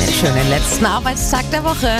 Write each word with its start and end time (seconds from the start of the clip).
Einen 0.00 0.12
schönen 0.14 0.48
letzten 0.48 0.86
Arbeitstag 0.86 1.50
der 1.50 1.62
Woche. 1.62 1.90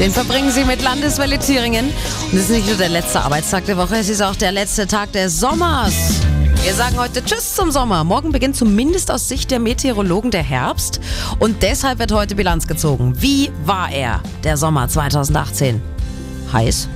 Den 0.00 0.10
verbringen 0.10 0.50
Sie 0.50 0.64
mit 0.64 0.82
Landeswelle 0.82 1.38
Thüringen. 1.38 1.86
Und 1.86 2.38
es 2.38 2.44
ist 2.44 2.50
nicht 2.50 2.66
nur 2.66 2.76
der 2.76 2.88
letzte 2.88 3.20
Arbeitstag 3.20 3.64
der 3.66 3.76
Woche, 3.76 3.96
es 3.96 4.08
ist 4.08 4.22
auch 4.22 4.34
der 4.34 4.50
letzte 4.50 4.88
Tag 4.88 5.12
des 5.12 5.38
Sommers. 5.38 5.94
Wir 6.64 6.74
sagen 6.74 6.98
heute 6.98 7.24
Tschüss 7.24 7.54
zum 7.54 7.70
Sommer. 7.70 8.02
Morgen 8.02 8.32
beginnt 8.32 8.56
zumindest 8.56 9.10
aus 9.10 9.28
Sicht 9.28 9.52
der 9.52 9.60
Meteorologen 9.60 10.32
der 10.32 10.42
Herbst. 10.42 11.00
Und 11.38 11.62
deshalb 11.62 12.00
wird 12.00 12.10
heute 12.10 12.34
Bilanz 12.34 12.66
gezogen. 12.66 13.14
Wie 13.22 13.52
war 13.64 13.90
er, 13.92 14.20
der 14.42 14.56
Sommer 14.56 14.88
2018? 14.88 15.80
Heiß, 16.52 16.88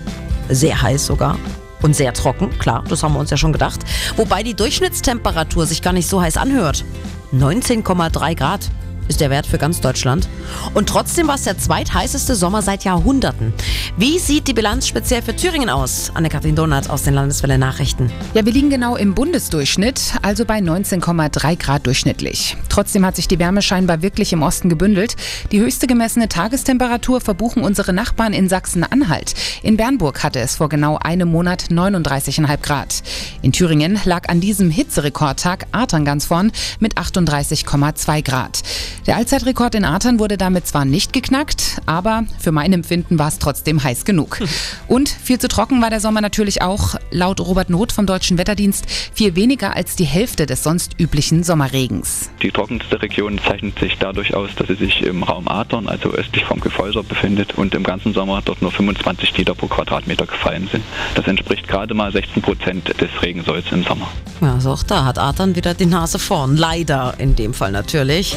sehr 0.49 0.83
heiß 0.83 1.07
sogar. 1.07 1.39
Und 1.83 1.95
sehr 1.95 2.13
trocken, 2.13 2.51
klar, 2.59 2.83
das 2.89 3.05
haben 3.05 3.13
wir 3.13 3.21
uns 3.21 3.31
ja 3.31 3.37
schon 3.37 3.53
gedacht. 3.53 3.81
Wobei 4.17 4.43
die 4.43 4.55
Durchschnittstemperatur 4.55 5.67
sich 5.67 5.83
gar 5.83 5.93
nicht 5.93 6.09
so 6.09 6.21
heiß 6.21 6.37
anhört. 6.37 6.85
19,3 7.33 8.35
Grad 8.35 8.69
ist 9.09 9.21
der 9.21 9.31
Wert 9.31 9.47
für 9.47 9.59
ganz 9.59 9.81
Deutschland. 9.81 10.29
Und 10.75 10.89
trotzdem 10.89 11.29
war 11.29 11.35
es 11.35 11.43
der 11.43 11.59
zweitheißeste 11.59 12.35
Sommer 12.35 12.63
seit 12.63 12.85
Jahrhunderten. 12.85 13.53
Wie 13.97 14.19
sieht 14.19 14.47
die 14.49 14.53
Bilanz 14.53 14.87
speziell 14.87 15.23
für 15.23 15.35
Thüringen 15.35 15.71
aus? 15.71 16.13
Anne-Kathrin 16.15 16.55
Donat 16.55 16.91
aus 16.91 17.03
den 17.03 17.15
Landeswelle 17.15 17.59
Nachrichten. 17.59 18.11
Ja, 18.35 18.45
wir 18.45 18.53
liegen 18.53 18.71
genau 18.71 18.97
im 18.97 19.15
Bundesdurchschnitt, 19.15 20.15
also 20.23 20.45
bei 20.45 20.59
19,3 20.59 21.57
Grad 21.57 21.87
durchschnittlich. 21.87 22.57
Trotzdem 22.69 23.05
hat 23.05 23.17
sich 23.17 23.29
die 23.29 23.39
Wärme 23.39 23.63
scheinbar 23.63 24.03
wirklich 24.03 24.33
im 24.33 24.43
Osten 24.43 24.69
gebündelt. 24.69 25.17
Die 25.51 25.61
höchste 25.61 25.87
gemessene 25.87 26.29
Tagestemperatur 26.29 27.21
verbuchen 27.21 27.63
unsere 27.63 27.93
Nachbarn 27.93 28.33
in 28.33 28.49
Sachsen-Anhalt. 28.49 29.35
In 29.63 29.77
Bernburg 29.77 30.23
hatte 30.23 30.41
es 30.41 30.57
vor 30.57 30.69
genau 30.69 30.99
einem 30.99 31.29
Monat 31.31 31.65
39,5 31.71 32.57
Grad. 32.63 33.03
In 33.43 33.53
Thüringen 33.53 33.99
lag 34.05 34.29
an 34.29 34.41
diesem 34.41 34.71
Hitzerekordtag 34.71 35.67
Artern 35.73 36.05
ganz 36.05 36.27
vorn 36.27 36.53
mit 36.81 36.97
38,2 36.97 38.23
Grad. 38.23 38.63
Der 39.07 39.17
Allzeitrekord 39.17 39.75
in 39.75 39.85
Artern 39.85 40.19
wurde 40.19 40.37
damit 40.37 40.67
zwar 40.67 40.85
nicht 40.85 41.13
geknackt, 41.13 41.81
aber 41.87 42.25
für 42.39 42.53
mein 42.53 42.73
Empfinden 42.73 43.19
war 43.19 43.29
es 43.29 43.39
trotzdem 43.39 43.83
heiß 43.83 44.05
genug. 44.05 44.41
Und 44.89 45.09
viel 45.09 45.39
zu 45.39 45.49
trocken 45.49 45.81
war 45.81 45.91
der 45.91 46.01
Sommer 46.01 46.21
natürlich 46.21 46.63
auch, 46.63 46.97
laut 47.11 47.41
Robert 47.41 47.71
Noth 47.71 47.93
vom 47.93 48.07
Deutschen 48.07 48.39
Wetterdienst, 48.39 48.87
viel 49.15 49.37
weniger 49.37 49.77
als 49.77 49.97
die 49.97 50.05
Hälfte 50.05 50.47
des 50.47 50.63
sonst 50.63 50.99
üblichen 50.99 51.45
Sommerregens. 51.45 52.31
Die 52.43 52.51
trockenste 52.51 53.01
Region 53.01 53.39
zeichnet 53.39 53.79
sich 53.79 53.97
dadurch 53.99 54.35
aus, 54.35 54.51
dass 54.57 54.69
sie 54.69 54.75
sich 54.75 55.03
im 55.03 55.23
Raum 55.23 55.49
Adern, 55.49 55.89
also 55.89 56.11
östlich 56.11 56.45
vom 56.45 56.61
Gefolter, 56.61 57.03
befindet 57.03 57.57
und 57.57 57.75
im 57.75 57.85
ganzen 57.85 58.13
Sommer 58.13 58.43
dort 58.45 58.63
nur 58.63 58.73
25 58.73 59.37
Liter 59.37 59.55
pro 59.55 59.67
Quadratmeter 59.67 60.27
gefallen 60.27 60.69
sind. 60.71 60.85
Das 61.15 61.27
entspricht 61.27 61.69
gerade 61.69 61.95
mal 61.95 62.13
16 62.13 62.43
Prozent 62.43 62.89
des 63.01 63.11
Regensolls 63.23 63.67
im 63.73 63.85
Sommer. 63.85 64.09
Ja, 64.41 64.55
also 64.55 64.71
auch 64.71 64.83
da 64.83 65.05
hat 65.05 65.19
Artern 65.19 65.57
wieder 65.57 65.75
die 65.75 65.87
Nase 65.87 66.19
vorn. 66.19 66.57
Leider 66.57 67.15
in 67.19 67.35
dem 67.35 67.55
Fall 67.55 67.73
natürlich. 67.73 68.37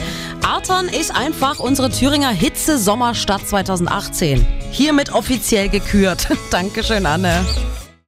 Artern 0.52 0.90
ist 0.90 1.16
einfach 1.16 1.60
unsere 1.60 1.90
Thüringer 1.90 2.30
Hitze-Sommerstadt 2.30 3.48
2018. 3.48 4.46
Hiermit 4.70 5.14
offiziell 5.14 5.70
gekürt. 5.70 6.28
Dankeschön, 6.52 7.06
Anne. 7.06 7.46